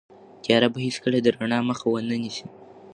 تیاره 0.43 0.67
به 0.73 0.79
هیڅکله 0.85 1.17
د 1.21 1.27
رڼا 1.37 1.59
مخه 1.69 1.85
ونه 1.89 2.15
نیسي. 2.23 2.45